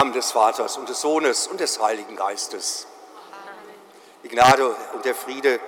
[0.00, 2.86] Im Namen des Vaters und des Sohnes und des Heiligen Geistes.
[4.24, 5.60] Die Gnade und der Friede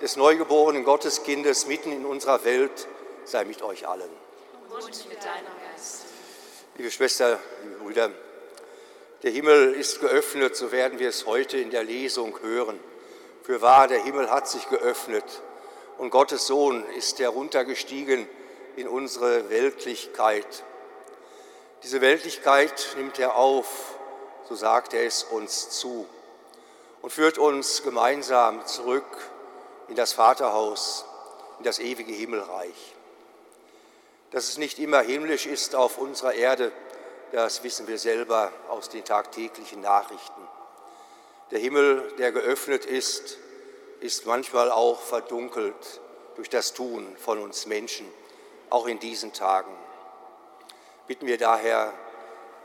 [0.00, 2.88] des neugeborenen Gotteskindes mitten in unserer Welt
[3.26, 4.08] sei mit euch allen.
[4.70, 6.06] Und mit deinem Geist.
[6.76, 8.10] Liebe Schwester, liebe Brüder,
[9.22, 12.80] der Himmel ist geöffnet, so werden wir es heute in der Lesung hören.
[13.42, 15.42] Für wahr, der Himmel hat sich geöffnet
[15.98, 18.26] und Gottes Sohn ist heruntergestiegen
[18.76, 20.64] in unsere Weltlichkeit.
[21.84, 23.98] Diese Weltlichkeit nimmt er auf,
[24.48, 26.06] so sagt er es uns zu,
[27.02, 29.04] und führt uns gemeinsam zurück
[29.88, 31.04] in das Vaterhaus,
[31.58, 32.94] in das ewige Himmelreich.
[34.30, 36.72] Dass es nicht immer himmlisch ist auf unserer Erde,
[37.32, 40.40] das wissen wir selber aus den tagtäglichen Nachrichten.
[41.50, 43.36] Der Himmel, der geöffnet ist,
[44.00, 46.00] ist manchmal auch verdunkelt
[46.36, 48.10] durch das Tun von uns Menschen,
[48.70, 49.76] auch in diesen Tagen
[51.06, 51.92] bitten wir daher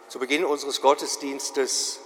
[0.08, 2.00] zu Beginn unseres Gottesdienstes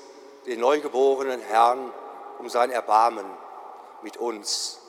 [0.45, 1.91] den neugeborenen Herrn
[2.39, 3.25] um sein Erbarmen
[4.01, 4.79] mit uns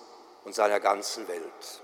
[0.45, 1.84] und seiner ganzen Welt.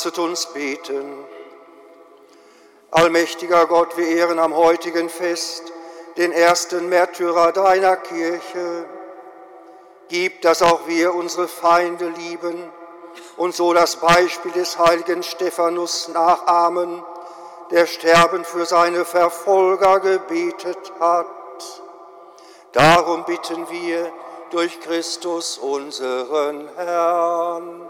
[0.00, 1.26] Lasset uns beten.
[2.90, 5.74] Allmächtiger Gott, wir ehren am heutigen Fest
[6.16, 8.86] den ersten Märtyrer deiner Kirche.
[10.08, 12.72] Gib, dass auch wir unsere Feinde lieben
[13.36, 17.04] und so das Beispiel des heiligen Stephanus nachahmen,
[17.70, 21.26] der sterben für seine Verfolger gebetet hat.
[22.72, 24.10] Darum bitten wir
[24.50, 27.89] durch Christus unseren Herrn.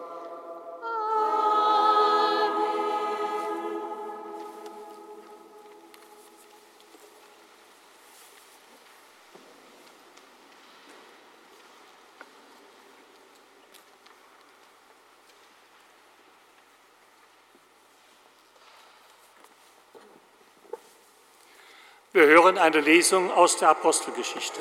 [22.60, 24.60] Eine Lesung aus der Apostelgeschichte.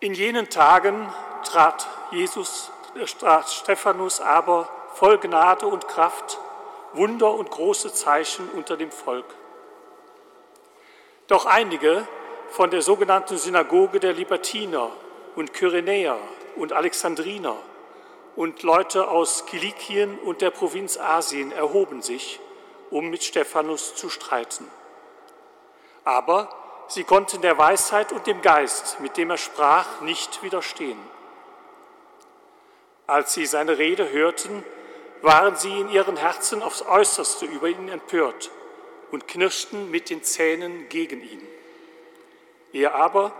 [0.00, 1.12] In jenen Tagen
[1.44, 2.70] trat Jesus,
[3.18, 6.38] trat Stephanus aber voll Gnade und Kraft,
[6.92, 9.24] Wunder und große Zeichen unter dem Volk.
[11.28, 12.06] Doch einige
[12.50, 14.90] von der sogenannten Synagoge der Libertiner
[15.36, 16.18] und Kyrenäer
[16.56, 17.56] und Alexandriner
[18.36, 22.40] und Leute aus Kilikien und der Provinz Asien erhoben sich,
[22.90, 24.66] um mit Stephanus zu streiten.
[26.04, 26.48] Aber
[26.88, 30.98] sie konnten der Weisheit und dem Geist, mit dem er sprach, nicht widerstehen.
[33.06, 34.64] Als sie seine Rede hörten,
[35.22, 38.50] waren sie in ihren Herzen aufs äußerste über ihn empört
[39.10, 41.46] und knirschten mit den Zähnen gegen ihn.
[42.72, 43.32] Er aber,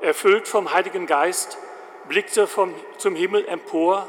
[0.00, 1.56] erfüllt vom Heiligen Geist,
[2.08, 4.08] blickte vom, zum Himmel empor,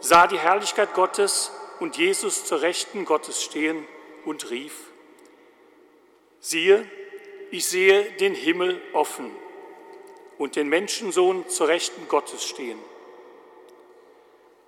[0.00, 3.86] sah die Herrlichkeit Gottes und Jesus zur Rechten Gottes stehen
[4.24, 4.74] und rief,
[6.40, 6.84] siehe,
[7.52, 9.30] ich sehe den Himmel offen
[10.38, 12.78] und den Menschensohn zur Rechten Gottes stehen.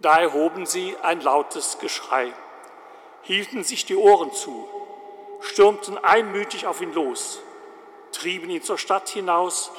[0.00, 2.30] Da erhoben sie ein lautes Geschrei,
[3.22, 4.68] hielten sich die Ohren zu,
[5.40, 7.40] stürmten einmütig auf ihn los,
[8.12, 9.70] trieben ihn zur Stadt hinaus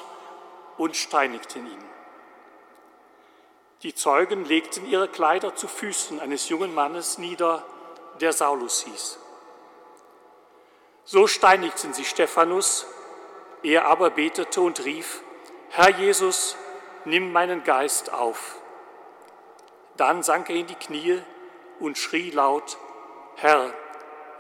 [0.80, 1.86] und steinigten ihn.
[3.84, 7.64] Die Zeugen legten ihre Kleider zu Füßen eines jungen Mannes nieder,
[8.20, 9.20] der Saulus hieß.
[11.04, 12.88] So steinigten sie Stephanus,
[13.66, 15.24] er aber betete und rief,
[15.70, 16.56] Herr Jesus,
[17.06, 18.60] nimm meinen Geist auf.
[19.98, 21.22] Dann sank er in die Knie
[21.80, 22.78] und schrie laut,
[23.36, 23.74] Herr,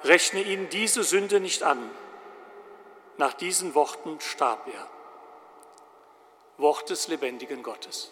[0.03, 1.89] rechne ihnen diese Sünde nicht an.
[3.17, 4.87] Nach diesen Worten starb er.
[6.57, 8.11] Wort des lebendigen Gottes.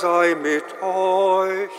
[0.00, 1.70] Sei mit euch.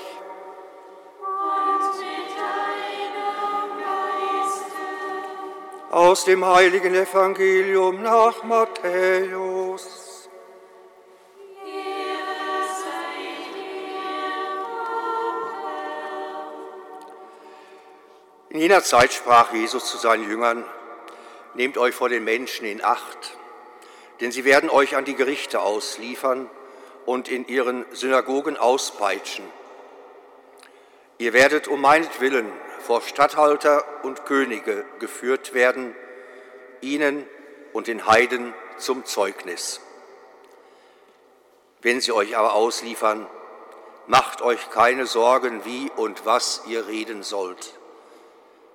[1.20, 4.84] Und mit deinem Geiste.
[5.90, 10.30] Aus dem heiligen Evangelium nach Matthäus.
[18.50, 20.66] In jener Zeit sprach Jesus zu seinen Jüngern,
[21.54, 23.38] Nehmt euch vor den Menschen in Acht,
[24.22, 26.50] denn sie werden euch an die Gerichte ausliefern
[27.06, 29.46] und in ihren Synagogen auspeitschen.
[31.18, 35.96] Ihr werdet um meinetwillen vor Statthalter und Könige geführt werden,
[36.82, 37.28] ihnen
[37.74, 39.82] und den Heiden zum Zeugnis.
[41.82, 43.28] Wenn sie euch aber ausliefern,
[44.08, 47.76] macht euch keine Sorgen, wie und was ihr reden sollt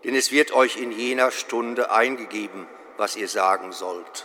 [0.07, 4.25] denn es wird euch in jener Stunde eingegeben, was ihr sagen sollt.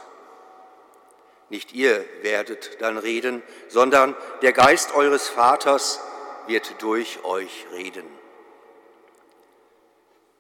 [1.51, 5.99] Nicht ihr werdet dann reden, sondern der Geist eures Vaters
[6.47, 8.05] wird durch euch reden.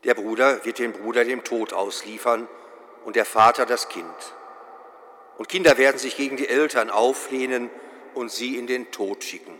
[0.05, 2.47] Der Bruder wird den Bruder dem Tod ausliefern
[3.03, 4.05] und der Vater das Kind.
[5.37, 7.69] Und Kinder werden sich gegen die Eltern auflehnen
[8.13, 9.59] und sie in den Tod schicken.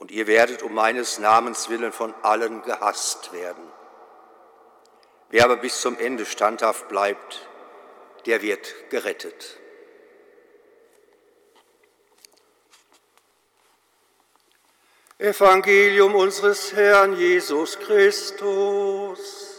[0.00, 3.62] Und ihr werdet um meines Namens willen von allen gehasst werden.
[5.30, 7.48] Wer aber bis zum Ende standhaft bleibt,
[8.26, 9.58] der wird gerettet.
[15.18, 19.53] Evangelium unseres Herrn Jesus Christus.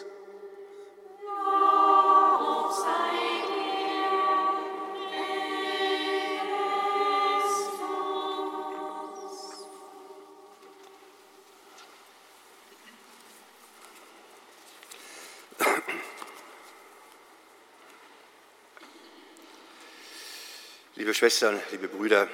[21.16, 22.28] Liebe Schwestern, liebe Brüder,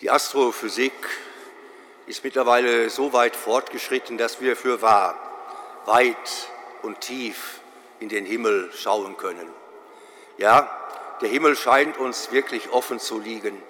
[0.00, 0.92] die Astrophysik
[2.06, 5.18] ist mittlerweile so weit fortgeschritten, dass wir für wahr
[5.86, 6.48] weit
[6.82, 7.58] und tief
[7.98, 9.50] in den Himmel schauen können.
[10.38, 10.70] Ja,
[11.20, 13.60] der Himmel scheint uns wirklich offen zu liegen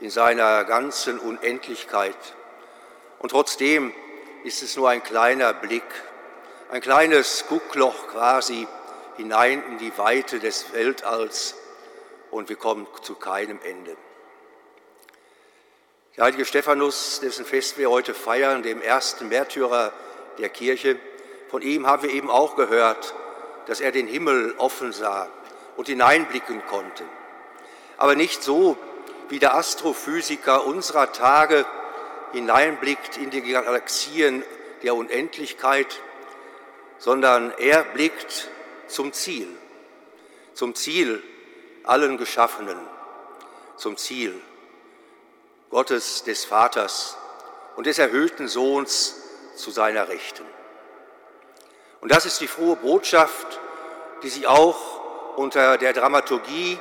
[0.00, 2.34] in seiner ganzen Unendlichkeit.
[3.20, 3.94] Und trotzdem
[4.42, 5.84] ist es nur ein kleiner Blick,
[6.72, 8.66] ein kleines Guckloch quasi
[9.16, 11.54] hinein in die Weite des Weltalls
[12.30, 13.96] und wir kommen zu keinem Ende.
[16.16, 19.92] Der heilige Stephanus, dessen Fest wir heute feiern, dem ersten Märtyrer
[20.38, 20.98] der Kirche,
[21.50, 23.14] von ihm haben wir eben auch gehört,
[23.66, 25.28] dass er den Himmel offen sah
[25.76, 27.04] und hineinblicken konnte.
[27.98, 28.76] Aber nicht so,
[29.28, 31.66] wie der Astrophysiker unserer Tage
[32.32, 34.42] hineinblickt in die Galaxien
[34.82, 36.00] der Unendlichkeit,
[36.98, 38.48] sondern er blickt
[38.88, 39.48] zum Ziel,
[40.54, 41.22] zum Ziel
[41.86, 42.78] allen Geschaffenen,
[43.76, 44.40] zum Ziel
[45.70, 47.16] Gottes des Vaters
[47.76, 49.16] und des erhöhten Sohns
[49.56, 50.44] zu seiner Rechten.
[52.00, 53.60] Und das ist die frohe Botschaft,
[54.22, 56.78] die sich auch unter der Dramaturgie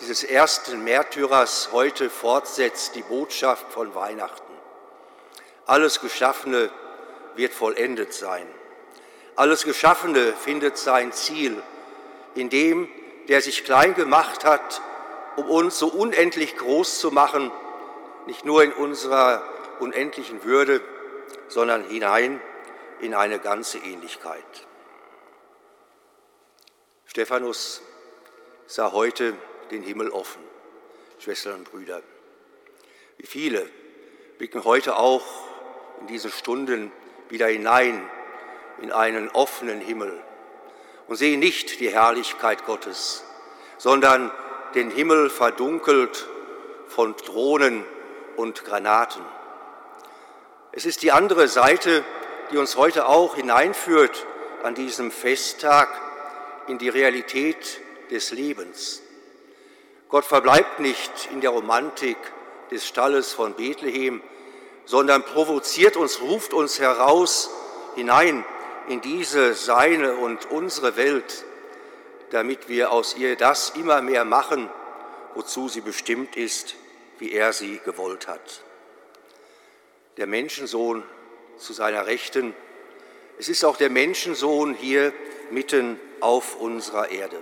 [0.00, 4.52] dieses ersten Märtyrers heute fortsetzt, die Botschaft von Weihnachten.
[5.66, 6.70] Alles Geschaffene
[7.34, 8.46] wird vollendet sein.
[9.36, 11.62] Alles Geschaffene findet sein Ziel
[12.34, 12.88] in dem,
[13.28, 14.82] der sich klein gemacht hat,
[15.36, 17.50] um uns so unendlich groß zu machen,
[18.26, 19.42] nicht nur in unserer
[19.80, 20.80] unendlichen Würde,
[21.48, 22.40] sondern hinein
[23.00, 24.66] in eine ganze Ähnlichkeit.
[27.06, 27.82] Stephanus
[28.66, 29.34] sah heute
[29.70, 30.42] den Himmel offen,
[31.18, 32.02] Schwestern und Brüder.
[33.16, 33.68] Wie viele
[34.38, 35.24] blicken heute auch
[36.00, 36.92] in diese Stunden
[37.28, 38.08] wieder hinein
[38.80, 40.22] in einen offenen Himmel
[41.10, 43.24] und sehen nicht die Herrlichkeit Gottes,
[43.78, 44.30] sondern
[44.76, 46.28] den Himmel verdunkelt
[46.86, 47.84] von Drohnen
[48.36, 49.20] und Granaten.
[50.70, 52.04] Es ist die andere Seite,
[52.52, 54.24] die uns heute auch hineinführt
[54.62, 55.88] an diesem Festtag
[56.68, 57.80] in die Realität
[58.12, 59.02] des Lebens.
[60.10, 62.18] Gott verbleibt nicht in der Romantik
[62.70, 64.22] des Stalles von Bethlehem,
[64.84, 67.50] sondern provoziert uns, ruft uns heraus
[67.96, 68.44] hinein
[68.90, 71.44] in diese seine und unsere Welt,
[72.30, 74.68] damit wir aus ihr das immer mehr machen,
[75.36, 76.74] wozu sie bestimmt ist,
[77.20, 78.62] wie er sie gewollt hat.
[80.16, 81.04] Der Menschensohn
[81.56, 82.52] zu seiner Rechten,
[83.38, 85.12] es ist auch der Menschensohn hier
[85.52, 87.40] mitten auf unserer Erde.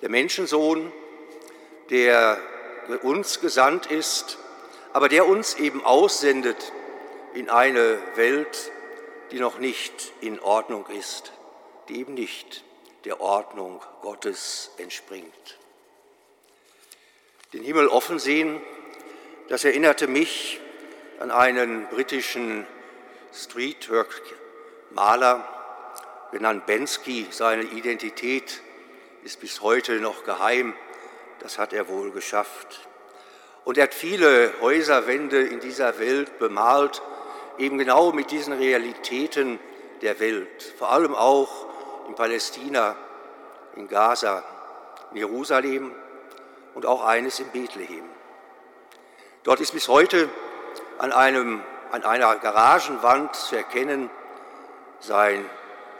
[0.00, 0.92] Der Menschensohn,
[1.90, 2.40] der
[3.02, 4.38] uns gesandt ist,
[4.92, 6.72] aber der uns eben aussendet
[7.34, 8.72] in eine Welt,
[9.32, 11.32] die noch nicht in Ordnung ist,
[11.88, 12.62] die eben nicht
[13.04, 15.58] der Ordnung Gottes entspringt.
[17.52, 18.60] Den Himmel offen sehen,
[19.48, 20.60] das erinnerte mich
[21.18, 22.66] an einen britischen
[23.34, 25.48] Streetwork-Maler,
[26.30, 27.26] genannt Bensky.
[27.30, 28.60] Seine Identität
[29.24, 30.74] ist bis heute noch geheim.
[31.40, 32.86] Das hat er wohl geschafft.
[33.64, 37.00] Und er hat viele Häuserwände in dieser Welt bemalt,
[37.58, 39.58] eben genau mit diesen Realitäten
[40.00, 41.66] der Welt, vor allem auch
[42.08, 42.96] in Palästina,
[43.76, 44.42] in Gaza,
[45.10, 45.94] in Jerusalem
[46.74, 48.04] und auch eines in Bethlehem.
[49.44, 50.28] Dort ist bis heute
[50.98, 54.10] an, einem, an einer Garagenwand zu erkennen
[55.00, 55.44] sein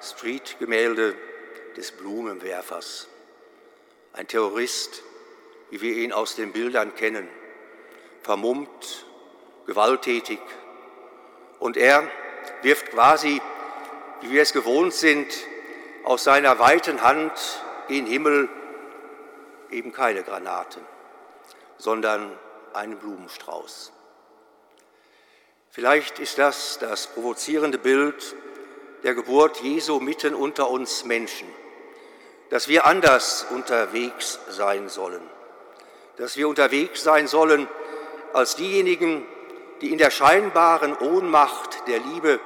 [0.00, 1.16] Street-Gemälde
[1.76, 3.08] des Blumenwerfers.
[4.12, 5.02] Ein Terrorist,
[5.70, 7.28] wie wir ihn aus den Bildern kennen,
[8.22, 9.06] vermummt,
[9.66, 10.40] gewalttätig.
[11.62, 12.10] Und er
[12.62, 13.40] wirft quasi,
[14.20, 15.32] wie wir es gewohnt sind,
[16.02, 17.30] aus seiner weiten Hand
[17.86, 18.48] gen Himmel
[19.70, 20.80] eben keine Granate,
[21.78, 22.36] sondern
[22.72, 23.92] einen Blumenstrauß.
[25.70, 28.34] Vielleicht ist das das provozierende Bild
[29.04, 31.46] der Geburt Jesu mitten unter uns Menschen,
[32.50, 35.22] dass wir anders unterwegs sein sollen,
[36.16, 37.68] dass wir unterwegs sein sollen
[38.32, 39.24] als diejenigen,
[39.82, 42.40] die in der scheinbaren Ohnmacht der Liebe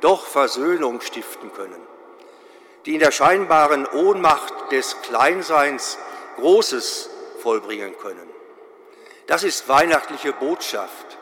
[0.00, 1.80] doch Versöhnung stiften können,
[2.84, 5.96] die in der scheinbaren Ohnmacht des Kleinseins
[6.36, 7.08] Großes
[7.40, 8.28] vollbringen können.
[9.28, 11.18] Das ist weihnachtliche Botschaft,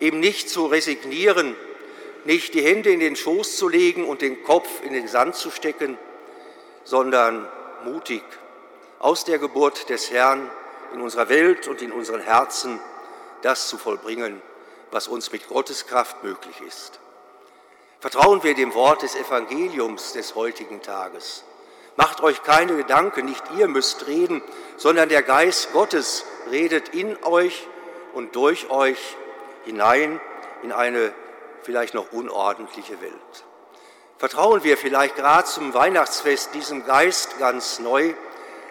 [0.00, 1.54] eben nicht zu resignieren,
[2.24, 5.50] nicht die Hände in den Schoß zu legen und den Kopf in den Sand zu
[5.50, 5.98] stecken,
[6.84, 7.46] sondern
[7.84, 8.22] mutig
[8.98, 10.50] aus der Geburt des Herrn
[10.94, 12.80] in unserer Welt und in unseren Herzen
[13.42, 14.40] das zu vollbringen,
[14.96, 17.00] was uns mit Gottes Kraft möglich ist.
[18.00, 21.44] Vertrauen wir dem Wort des Evangeliums des heutigen Tages.
[21.96, 24.40] Macht euch keine Gedanken, nicht ihr müsst reden,
[24.78, 27.66] sondern der Geist Gottes redet in euch
[28.14, 28.96] und durch euch
[29.66, 30.18] hinein
[30.62, 31.12] in eine
[31.60, 33.44] vielleicht noch unordentliche Welt.
[34.16, 38.14] Vertrauen wir vielleicht gerade zum Weihnachtsfest diesem Geist ganz neu,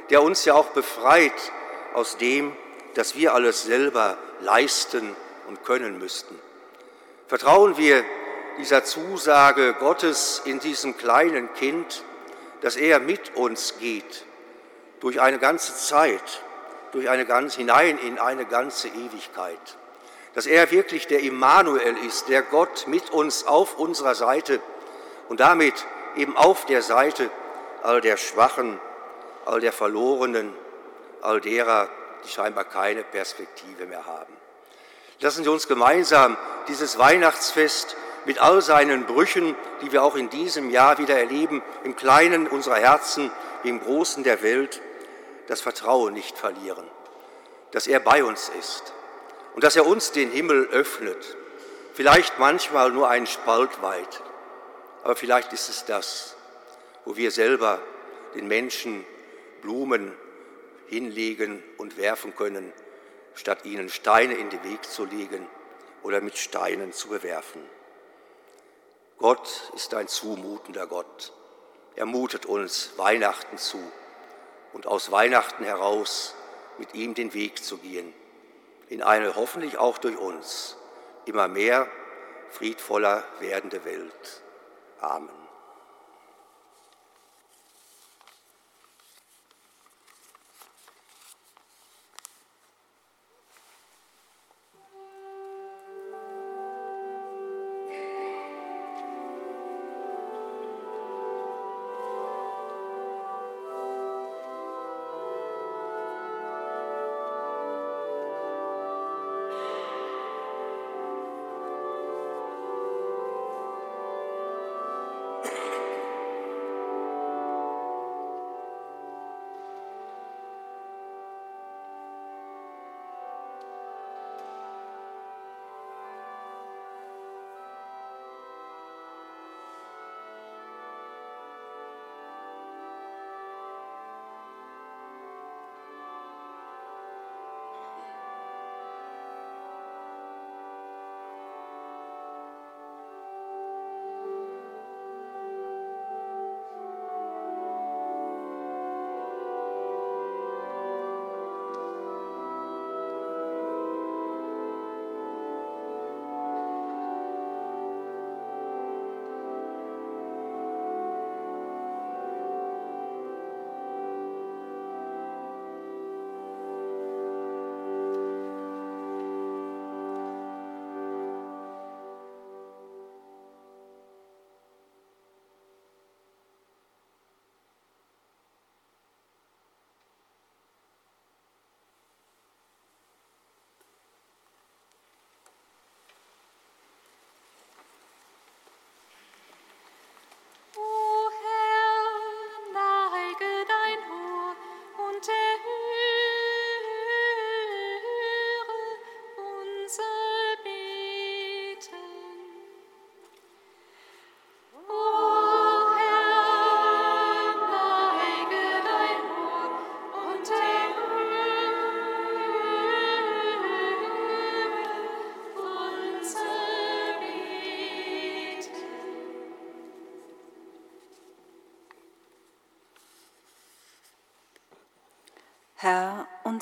[0.10, 1.52] der uns ja auch befreit
[1.94, 2.58] aus dem,
[2.96, 5.16] dass wir alles selber leisten
[5.48, 6.40] und können müssten.
[7.28, 8.04] Vertrauen wir
[8.58, 12.04] dieser Zusage Gottes in diesem kleinen Kind,
[12.62, 14.26] dass er mit uns geht
[15.00, 16.42] durch eine ganze Zeit,
[16.92, 19.60] durch eine ganz, hinein in eine ganze Ewigkeit.
[20.34, 24.60] Dass er wirklich der Immanuel ist, der Gott mit uns auf unserer Seite
[25.30, 27.30] und damit eben auf der Seite
[27.84, 28.80] all der Schwachen,
[29.46, 30.54] all der Verlorenen,
[31.22, 31.90] all derer,
[32.24, 34.34] die scheinbar keine Perspektive mehr haben.
[35.20, 40.70] Lassen Sie uns gemeinsam dieses Weihnachtsfest mit all seinen Brüchen, die wir auch in diesem
[40.70, 43.32] Jahr wieder erleben, im Kleinen unserer Herzen,
[43.64, 44.82] im Großen der Welt,
[45.48, 46.86] das Vertrauen nicht verlieren,
[47.72, 48.94] dass er bei uns ist
[49.54, 51.38] und dass er uns den Himmel öffnet,
[51.94, 54.22] vielleicht manchmal nur einen Spalt weit,
[55.04, 56.36] aber vielleicht ist es das,
[57.06, 57.80] wo wir selber
[58.34, 59.06] den Menschen
[59.62, 60.12] Blumen
[60.88, 62.74] hinlegen und werfen können,
[63.36, 65.48] statt ihnen Steine in den Weg zu legen
[66.04, 67.62] oder mit Steinen zu bewerfen.
[69.18, 71.34] Gott ist ein zumutender Gott.
[71.96, 73.80] Er mutet uns Weihnachten zu
[74.74, 76.36] und aus Weihnachten heraus
[76.78, 78.14] mit ihm den Weg zu gehen,
[78.90, 80.78] in eine hoffentlich auch durch uns
[81.26, 81.88] immer mehr
[82.52, 84.42] friedvoller werdende Welt.
[85.00, 85.45] Amen.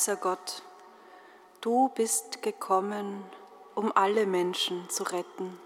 [0.03, 0.63] Unser Gott,
[1.61, 3.23] du bist gekommen,
[3.73, 5.57] um alle Menschen zu retten.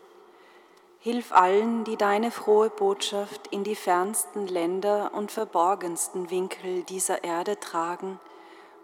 [1.00, 7.60] Hilf allen, die deine frohe Botschaft in die fernsten Länder und verborgensten Winkel dieser Erde
[7.60, 8.19] tragen,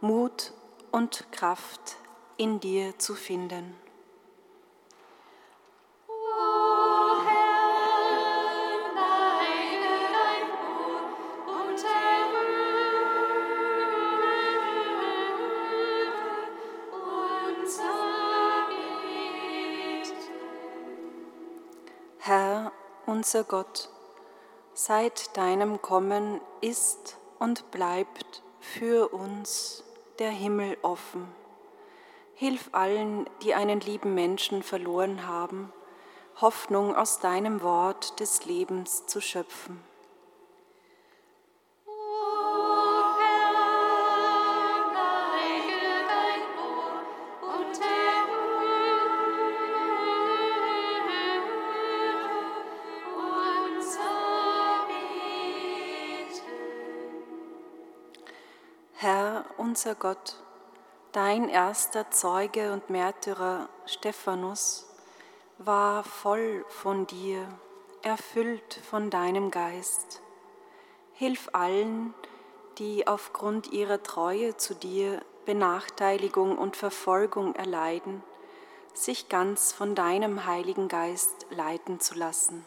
[0.02, 0.54] Mut
[0.92, 1.98] und Kraft
[2.38, 3.76] in dir zu finden.
[23.24, 23.88] Unser Gott,
[24.74, 29.86] seit deinem Kommen ist und bleibt für uns
[30.20, 31.34] der Himmel offen.
[32.36, 35.72] Hilf allen, die einen lieben Menschen verloren haben,
[36.42, 39.82] Hoffnung aus deinem Wort des Lebens zu schöpfen.
[59.04, 60.38] Herr unser Gott,
[61.12, 64.88] dein erster Zeuge und Märtyrer Stephanus
[65.58, 67.46] war voll von dir,
[68.02, 70.22] erfüllt von deinem Geist.
[71.12, 72.14] Hilf allen,
[72.78, 78.24] die aufgrund ihrer Treue zu dir Benachteiligung und Verfolgung erleiden,
[78.94, 82.66] sich ganz von deinem Heiligen Geist leiten zu lassen.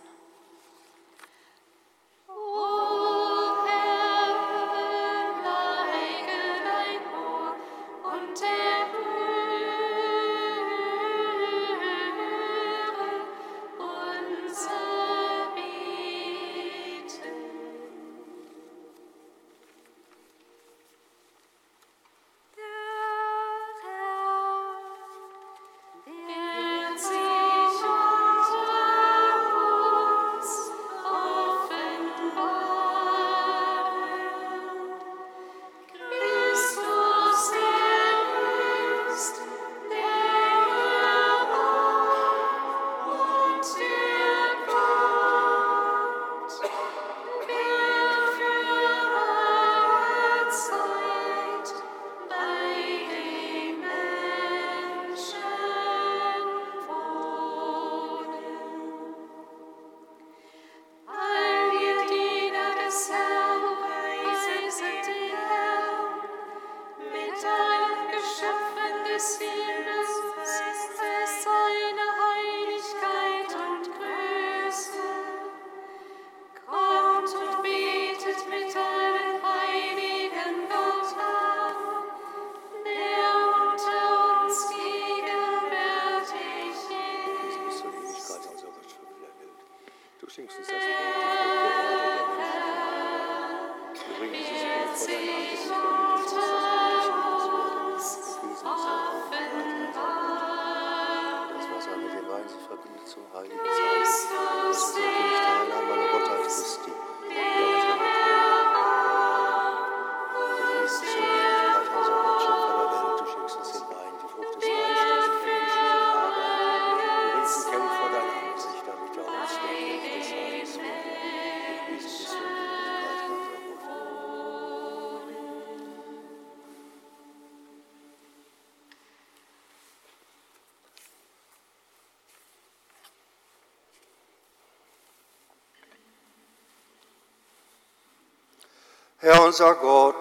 [139.27, 140.15] Herr unser Gott,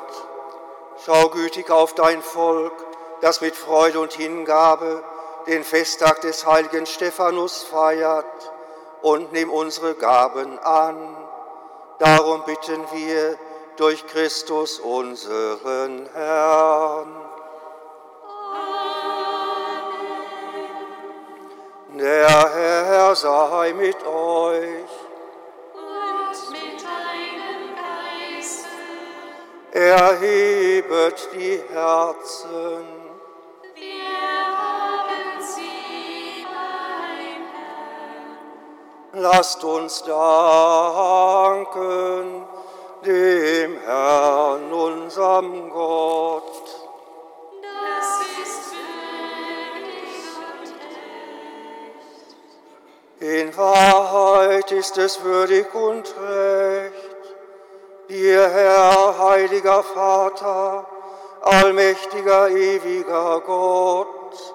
[1.06, 2.74] schau gütig auf dein Volk,
[3.22, 5.04] das mit Freude und Hingabe
[5.46, 8.26] den Festtag des heiligen Stephanus feiert,
[9.04, 11.16] und nimm unsere Gaben an.
[12.00, 13.38] Darum bitten wir
[13.78, 17.16] durch Christus unseren Herrn.
[21.94, 24.45] Der Herr sei mit euch.
[29.96, 32.86] Erhebet die Herzen.
[33.76, 34.04] wir
[34.58, 39.24] haben sie beim Herrn.
[39.24, 41.26] Lasst uns danken
[43.06, 46.44] dem Herrn, unserem Gott.
[47.62, 48.74] Das ist
[49.80, 50.28] würdig
[50.60, 50.68] und
[53.22, 53.42] recht.
[53.42, 57.05] In Wahrheit ist es würdig und recht,
[58.16, 60.86] dir, Herr, heiliger Vater,
[61.42, 64.54] allmächtiger, ewiger Gott,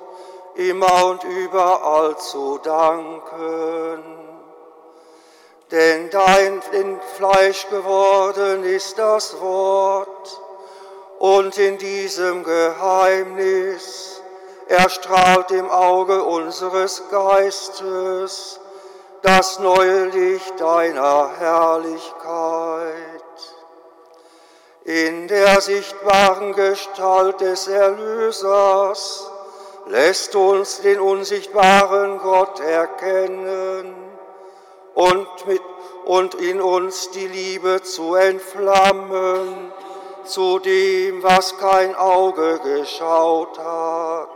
[0.54, 4.02] immer und überall zu danken.
[5.70, 10.40] Denn dein in Fleisch geworden ist das Wort,
[11.18, 14.22] und in diesem Geheimnis
[14.68, 18.58] erstrahlt im Auge unseres Geistes
[19.20, 23.09] das neue Licht deiner Herrlichkeit.
[24.84, 29.30] In der sichtbaren Gestalt des Erlösers
[29.86, 33.94] lässt uns den unsichtbaren Gott erkennen
[34.94, 35.62] und, mit,
[36.06, 39.70] und in uns die Liebe zu entflammen
[40.24, 44.28] zu dem, was kein Auge geschaut hat.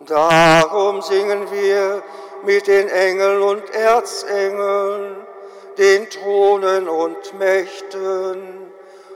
[0.00, 2.02] Darum singen wir
[2.44, 5.16] mit den Engeln und Erzengeln,
[5.78, 8.61] den Thronen und Mächten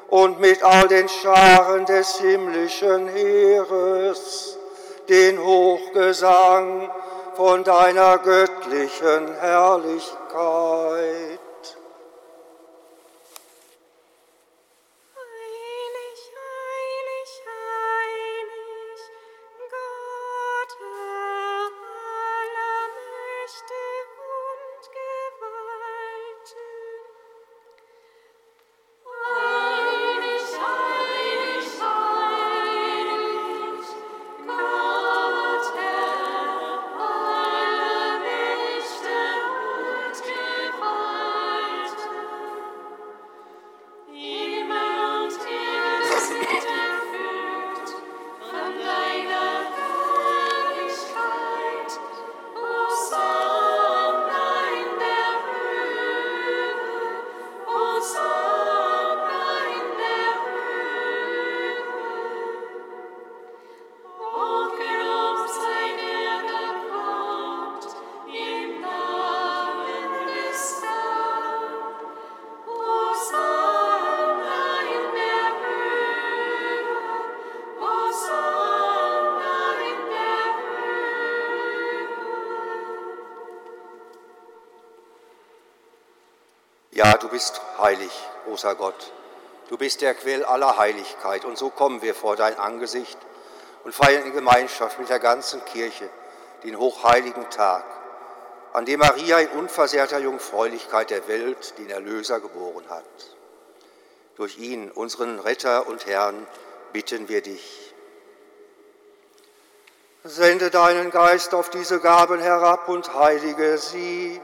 [0.08, 4.58] und mit all den Scharen des himmlischen Heeres
[5.08, 6.90] den Hochgesang
[7.34, 11.38] von deiner göttlichen Herrlichkeit.
[87.36, 88.10] Bist heilig,
[88.46, 89.12] großer Gott.
[89.68, 91.44] Du bist der Quell aller Heiligkeit.
[91.44, 93.18] Und so kommen wir vor dein Angesicht
[93.84, 96.08] und feiern in Gemeinschaft mit der ganzen Kirche
[96.64, 97.84] den hochheiligen Tag,
[98.72, 103.04] an dem Maria in unversehrter Jungfräulichkeit der Welt den Erlöser geboren hat.
[104.36, 106.46] Durch ihn, unseren Retter und Herrn,
[106.94, 107.92] bitten wir dich.
[110.24, 114.40] Sende deinen Geist auf diese Gaben herab und heilige sie,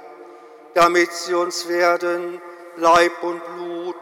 [0.75, 2.43] damit sie uns werden
[2.77, 3.97] Leib und Blut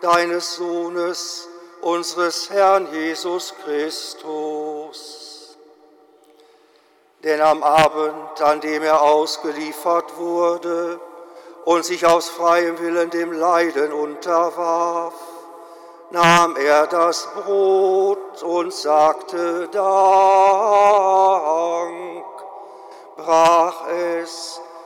[0.00, 1.48] deines Sohnes,
[1.80, 5.56] unseres Herrn Jesus Christus.
[7.22, 11.00] Denn am Abend, an dem er ausgeliefert wurde
[11.64, 15.14] und sich aus freiem Willen dem Leiden unterwarf,
[16.10, 19.84] nahm er das Brot und sagte Dank,
[23.16, 24.60] brach es,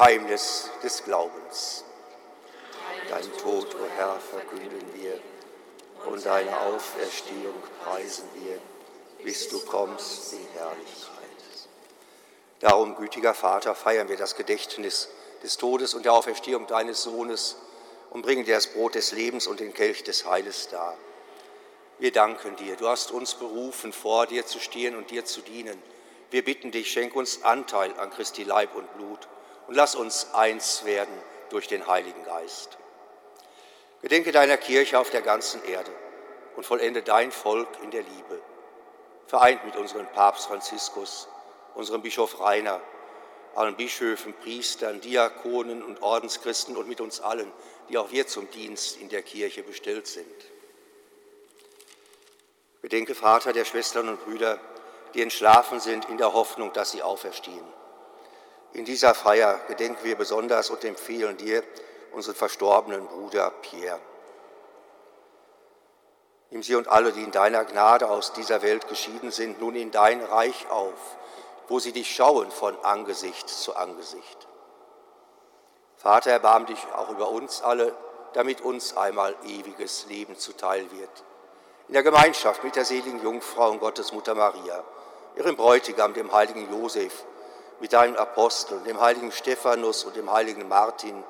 [0.00, 1.84] Geheimnis des Glaubens.
[3.10, 5.20] Dein Tod, o Herr, verkünden wir
[6.06, 8.58] und deine Auferstehung preisen wir,
[9.22, 11.68] bis du kommst in Herrlichkeit.
[12.60, 15.10] Darum, gütiger Vater, feiern wir das Gedächtnis
[15.42, 17.56] des Todes und der Auferstehung deines Sohnes
[18.08, 20.96] und bringen dir das Brot des Lebens und den Kelch des Heiles dar.
[21.98, 25.76] Wir danken dir, du hast uns berufen, vor dir zu stehen und dir zu dienen.
[26.30, 29.28] Wir bitten dich, schenk uns Anteil an Christi Leib und Blut
[29.70, 31.14] und lass uns eins werden
[31.50, 32.76] durch den Heiligen Geist.
[34.02, 35.92] Gedenke deiner Kirche auf der ganzen Erde
[36.56, 38.42] und vollende dein Volk in der Liebe.
[39.28, 41.28] Vereint mit unserem Papst Franziskus,
[41.76, 42.80] unserem Bischof Rainer,
[43.54, 47.52] allen Bischöfen, Priestern, Diakonen und Ordenschristen und mit uns allen,
[47.88, 50.26] die auch wir zum Dienst in der Kirche bestellt sind.
[52.82, 54.58] Gedenke, Vater, der Schwestern und Brüder,
[55.14, 57.79] die entschlafen sind in der Hoffnung, dass sie auferstehen.
[58.72, 61.62] In dieser Feier gedenken wir besonders und empfehlen dir
[62.12, 64.00] unseren verstorbenen Bruder Pierre.
[66.50, 69.90] Nimm sie und alle, die in deiner Gnade aus dieser Welt geschieden sind, nun in
[69.90, 71.16] dein Reich auf,
[71.68, 74.48] wo sie dich schauen von Angesicht zu Angesicht.
[75.96, 77.94] Vater, erbarm dich auch über uns alle,
[78.32, 81.24] damit uns einmal ewiges Leben zuteil wird.
[81.88, 84.82] In der Gemeinschaft mit der seligen Jungfrau und Gottesmutter Maria,
[85.36, 87.24] ihrem Bräutigam, dem heiligen Josef,
[87.80, 91.24] mit deinen Aposteln, dem heiligen Stephanus und dem heiligen Martin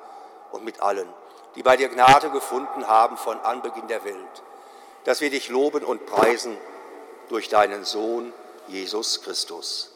[0.51, 1.07] und mit allen,
[1.55, 4.43] die bei dir Gnade gefunden haben von Anbeginn der Welt,
[5.05, 6.57] dass wir dich loben und preisen
[7.29, 8.33] durch deinen Sohn
[8.67, 9.87] Jesus Christus.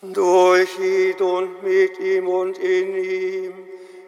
[0.00, 3.71] Durch ihn und mit ihm und in ihm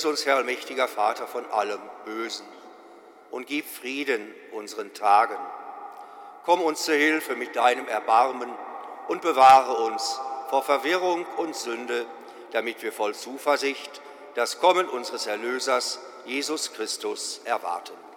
[0.00, 2.46] Erlöse uns, Herr allmächtiger Vater, von allem Bösen
[3.30, 5.36] und gib Frieden unseren Tagen.
[6.46, 8.50] Komm uns zur Hilfe mit deinem Erbarmen
[9.08, 12.06] und bewahre uns vor Verwirrung und Sünde,
[12.52, 14.00] damit wir voll Zuversicht
[14.36, 18.09] das Kommen unseres Erlösers, Jesus Christus, erwarten.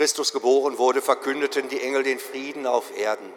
[0.00, 3.30] Christus geboren wurde, verkündeten die Engel den Frieden auf Erden.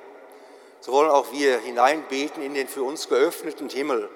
[0.79, 4.09] So wollen auch wir hineinbeten in den für uns geöffneten Himmel.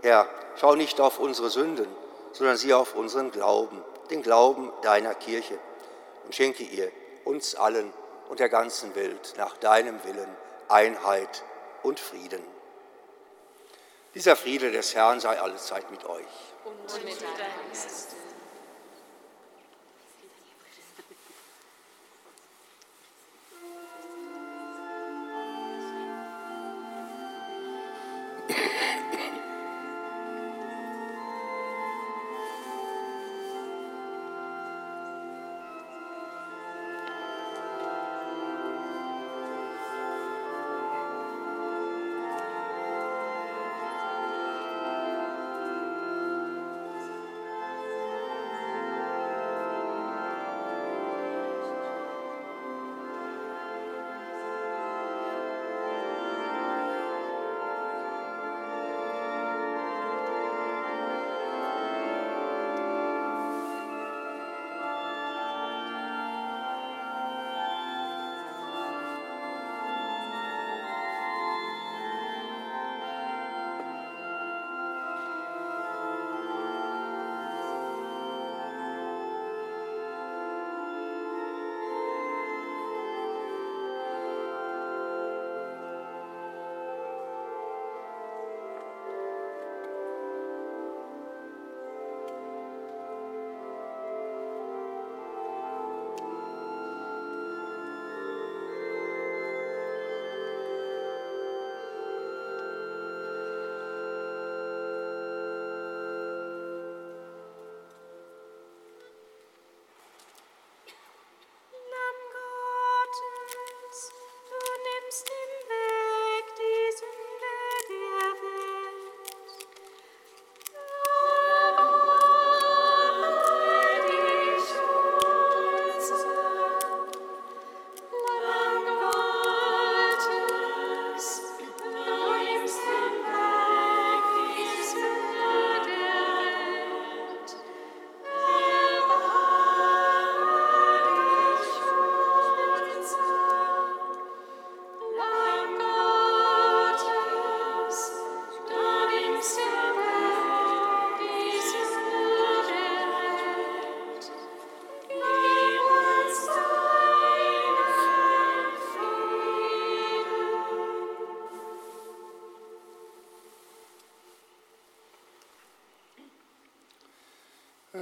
[0.00, 0.26] Herr,
[0.58, 1.86] schau nicht auf unsere Sünden,
[2.32, 5.58] sondern sieh auf unseren Glauben, den Glauben deiner Kirche
[6.24, 6.90] und schenke ihr,
[7.26, 7.92] uns allen
[8.30, 10.34] und der ganzen Welt nach deinem Willen
[10.70, 11.44] Einheit
[11.82, 12.42] und Frieden.
[14.14, 16.24] Dieser Friede des Herrn sei allezeit mit euch.
[16.64, 18.23] Und mit deinem Geist.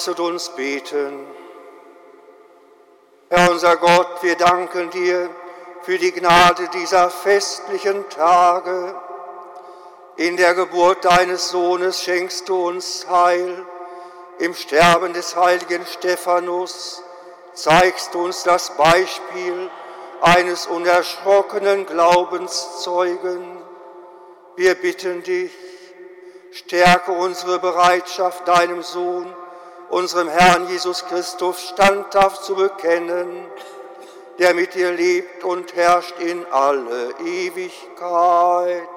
[0.00, 1.26] Lasset uns beten.
[3.28, 5.28] Herr unser Gott, wir danken dir
[5.82, 8.94] für die Gnade dieser festlichen Tage.
[10.16, 13.66] In der Geburt deines Sohnes schenkst du uns Heil.
[14.38, 17.02] Im Sterben des heiligen Stephanus
[17.52, 19.68] zeigst du uns das Beispiel
[20.22, 23.44] eines unerschrockenen Glaubenszeugen.
[24.56, 25.52] Wir bitten dich,
[26.52, 29.30] stärke unsere Bereitschaft, deinem Sohn
[29.90, 33.46] unserem Herrn Jesus Christus standhaft zu bekennen,
[34.38, 38.88] der mit dir lebt und herrscht in alle Ewigkeit.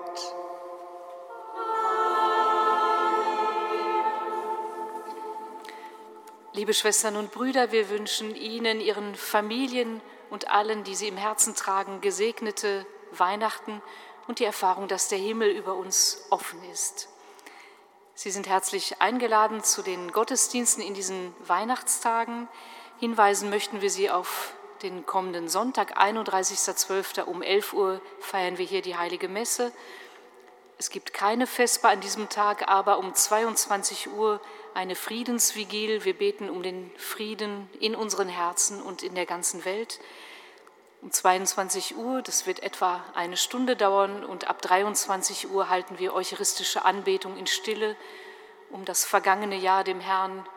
[6.53, 11.55] Liebe Schwestern und Brüder, wir wünschen Ihnen, Ihren Familien und allen, die Sie im Herzen
[11.55, 13.81] tragen, gesegnete Weihnachten
[14.27, 17.09] und die Erfahrung, dass der Himmel über uns offen ist.
[18.15, 22.47] Sie sind herzlich eingeladen zu den Gottesdiensten in diesen Weihnachtstagen.
[22.99, 24.53] Hinweisen möchten wir Sie auf
[24.83, 27.23] den kommenden Sonntag, 31.12.
[27.23, 29.71] um 11 Uhr feiern wir hier die Heilige Messe.
[30.77, 34.41] Es gibt keine Vesper an diesem Tag, aber um 22 Uhr
[34.73, 36.03] eine Friedensvigil.
[36.03, 39.99] Wir beten um den Frieden in unseren Herzen und in der ganzen Welt
[41.03, 42.21] um 22 Uhr.
[42.21, 47.45] Das wird etwa eine Stunde dauern und ab 23 Uhr halten wir eucharistische Anbetung in
[47.45, 47.97] Stille,
[48.71, 50.47] um das vergangene Jahr dem Herrn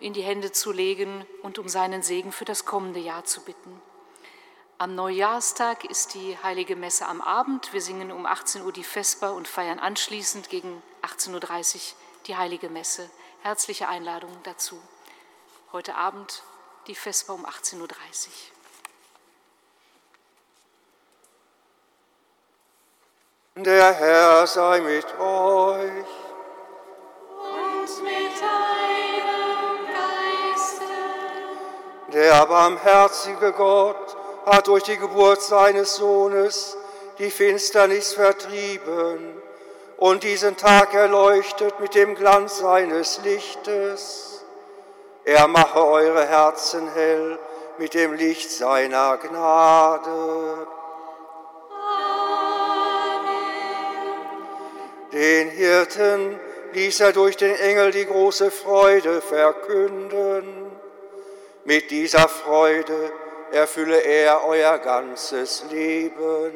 [0.00, 3.80] in die Hände zu legen und um seinen Segen für das kommende Jahr zu bitten.
[4.78, 7.74] Am Neujahrstag ist die heilige Messe am Abend.
[7.74, 11.80] Wir singen um 18 Uhr die Vesper und feiern anschließend gegen 18.30 Uhr
[12.26, 13.10] die heilige Messe.
[13.42, 14.80] Herzliche Einladung dazu.
[15.72, 16.44] Heute Abend
[16.86, 17.88] die Vesper um 18.30 Uhr.
[23.56, 26.06] Der Herr sei mit euch.
[27.36, 30.84] Und mit deinem Geiste.
[32.12, 36.76] Der barmherzige Gott hat durch die Geburt seines Sohnes
[37.18, 39.42] die Finsternis vertrieben
[39.96, 44.44] und diesen Tag erleuchtet mit dem Glanz seines Lichtes.
[45.24, 47.36] Er mache eure Herzen hell
[47.78, 50.68] mit dem Licht seiner Gnade.
[55.20, 56.40] Den Hirten
[56.72, 60.72] ließ er durch den Engel die große Freude verkünden.
[61.64, 63.12] Mit dieser Freude
[63.52, 66.54] erfülle er euer ganzes Leben.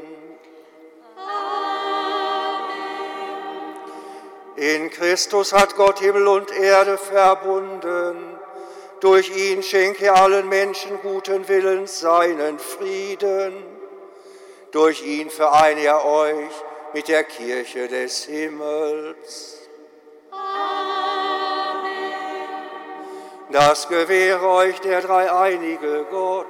[4.57, 8.17] In Christus hat Gott Himmel und Erde verbunden.
[9.01, 13.63] Durch ihn schenke allen Menschen guten Willens seinen Frieden.
[14.71, 16.51] Durch ihn vereine er euch
[16.95, 19.69] mit der Kirche des Himmels.
[20.31, 21.91] Amen.
[23.51, 26.47] Das gewähre euch der dreieinige Gott,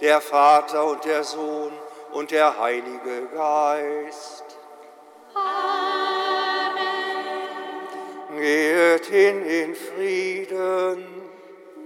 [0.00, 1.72] der Vater und der Sohn
[2.12, 4.44] und der Heilige Geist.
[5.34, 6.80] Amen.
[8.40, 11.06] Geht hin in Frieden.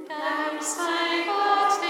[0.09, 1.84] Dank sei Gott